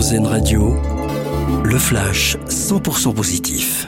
Radio, 0.00 0.74
le 1.62 1.78
flash 1.78 2.38
100% 2.48 3.12
positif. 3.12 3.86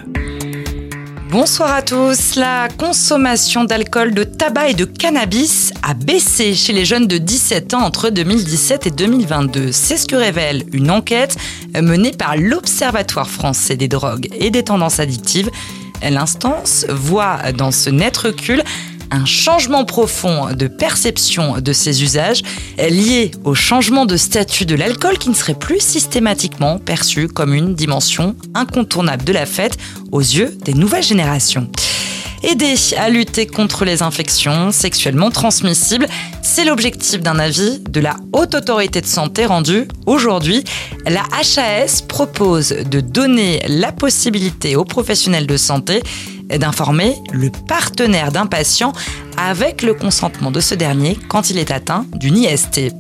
Bonsoir 1.31 1.73
à 1.73 1.81
tous. 1.81 2.37
La 2.37 2.69
consommation 2.69 3.64
d'alcool, 3.64 4.12
de 4.12 4.22
tabac 4.22 4.69
et 4.69 4.75
de 4.75 4.85
cannabis 4.85 5.72
a 5.83 5.95
baissé 5.95 6.53
chez 6.53 6.75
les 6.75 6.85
jeunes 6.85 7.06
de 7.06 7.17
17 7.17 7.72
ans 7.72 7.80
entre 7.80 8.11
2017 8.11 8.88
et 8.88 8.90
2022. 8.90 9.72
C'est 9.72 9.96
ce 9.96 10.06
que 10.06 10.14
révèle 10.14 10.64
une 10.75 10.90
enquête 10.90 11.38
menée 11.80 12.12
par 12.12 12.36
l'Observatoire 12.36 13.30
français 13.30 13.76
des 13.76 13.88
drogues 13.88 14.29
et 14.38 14.50
des 14.50 14.64
tendances 14.64 15.00
addictives. 15.00 15.48
L'instance 16.02 16.84
voit 16.90 17.52
dans 17.56 17.70
ce 17.70 17.88
net 17.88 18.14
recul 18.18 18.62
un 19.12 19.26
changement 19.26 19.84
profond 19.84 20.52
de 20.54 20.66
perception 20.66 21.61
de 21.61 21.72
ces 21.72 22.02
usages 22.02 22.42
lié 22.79 23.30
au 23.44 23.54
changement 23.54 24.06
de 24.06 24.16
statut 24.16 24.64
de 24.64 24.74
l'alcool 24.74 25.18
qui 25.18 25.29
ne 25.29 25.34
serait 25.34 25.54
plus 25.54 25.80
systématiquement 25.80 26.79
perçu 26.79 27.29
comme 27.29 27.54
une 27.54 27.75
dimension 27.75 28.34
incontournable 28.54 29.25
de 29.25 29.32
la 29.32 29.46
fête 29.46 29.76
aux 30.11 30.20
yeux 30.20 30.56
des 30.64 30.75
nouvelles 30.75 31.04
générations. 31.04 31.68
Aider 32.42 32.75
à 32.97 33.08
lutter 33.08 33.47
contre 33.47 33.84
les 33.84 34.03
infections 34.03 34.72
sexuellement 34.72 35.31
transmissibles, 35.31 36.08
c'est 36.42 36.64
l'objectif 36.64 37.20
d'un 37.20 37.39
avis 37.39 37.78
de 37.78 38.00
la 38.00 38.17
Haute 38.33 38.56
Autorité 38.56 39.00
de 39.00 39.06
Santé 39.06 39.47
rendu 39.47 39.86
aujourd'hui. 40.06 40.64
La 41.06 41.22
HAS 41.33 42.03
propose 42.08 42.70
de 42.70 43.00
donner 43.00 43.62
la 43.69 43.92
possibilité 43.92 44.75
aux 44.75 44.84
professionnels 44.84 45.47
de 45.47 45.56
santé 45.56 46.03
d'informer 46.58 47.16
le 47.33 47.50
partenaire 47.50 48.33
d'un 48.33 48.47
patient 48.47 48.92
avec 49.36 49.83
le 49.83 49.94
consentement 49.94 50.50
de 50.50 50.61
ce 50.61 50.75
dernier 50.75 51.19
quand 51.28 51.50
il 51.50 51.58
est 51.58 51.70
atteint 51.70 52.06
d'une 52.14 52.36
IST. 52.36 52.92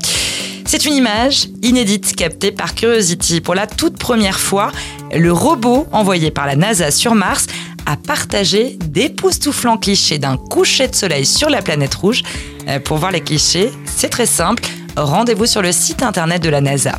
C'est 0.64 0.86
une 0.86 0.94
image 0.94 1.48
inédite 1.62 2.16
captée 2.16 2.50
par 2.50 2.74
Curiosity. 2.74 3.40
Pour 3.40 3.54
la 3.54 3.66
toute 3.66 3.98
première 3.98 4.38
fois, 4.38 4.72
le 5.12 5.32
robot 5.32 5.86
envoyé 5.92 6.30
par 6.30 6.46
la 6.46 6.56
NASA 6.56 6.90
sur 6.90 7.14
Mars 7.14 7.46
a 7.84 7.96
partagé 7.96 8.78
d'époustouflants 8.80 9.76
clichés 9.76 10.18
d'un 10.18 10.36
coucher 10.36 10.88
de 10.88 10.94
soleil 10.94 11.26
sur 11.26 11.50
la 11.50 11.62
planète 11.62 11.94
rouge. 11.94 12.22
Euh, 12.68 12.78
pour 12.80 12.98
voir 12.98 13.10
les 13.10 13.20
clichés, 13.20 13.70
c'est 13.84 14.08
très 14.08 14.26
simple. 14.26 14.62
Rendez-vous 14.96 15.46
sur 15.46 15.62
le 15.62 15.72
site 15.72 16.02
internet 16.02 16.42
de 16.42 16.48
la 16.48 16.60
NASA. 16.60 16.98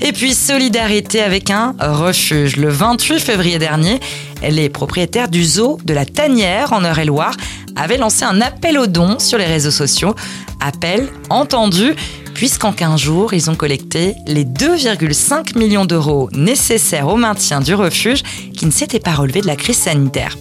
Et 0.00 0.12
puis 0.12 0.34
solidarité 0.34 1.22
avec 1.22 1.50
un 1.50 1.74
refuge. 1.80 2.56
Le 2.56 2.68
28 2.68 3.20
février 3.20 3.58
dernier, 3.58 4.00
les 4.42 4.68
propriétaires 4.68 5.28
du 5.28 5.44
zoo 5.44 5.78
de 5.84 5.94
la 5.94 6.04
Tanière 6.04 6.72
en 6.72 6.84
Eure-et-Loire 6.84 7.34
avaient 7.76 7.98
lancé 7.98 8.24
un 8.24 8.40
appel 8.40 8.78
aux 8.78 8.86
dons 8.86 9.18
sur 9.18 9.38
les 9.38 9.44
réseaux 9.44 9.70
sociaux. 9.70 10.14
Appel 10.60 11.08
entendu 11.30 11.94
puisqu'en 12.34 12.72
15 12.72 13.00
jours, 13.00 13.32
ils 13.32 13.50
ont 13.50 13.54
collecté 13.54 14.14
les 14.26 14.44
2,5 14.44 15.58
millions 15.58 15.86
d'euros 15.86 16.28
nécessaires 16.32 17.08
au 17.08 17.16
maintien 17.16 17.60
du 17.60 17.74
refuge 17.74 18.22
qui 18.54 18.66
ne 18.66 18.70
s'était 18.70 19.00
pas 19.00 19.14
relevé 19.14 19.40
de 19.40 19.46
la 19.46 19.56
crise 19.56 19.78
sanitaire. 19.78 20.36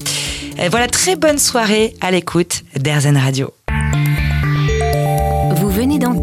Et 0.62 0.68
voilà, 0.68 0.88
très 0.88 1.16
bonne 1.16 1.38
soirée 1.38 1.96
à 2.02 2.12
l'écoute 2.12 2.64
d'Airzen 2.76 3.18
Radio. 3.18 3.54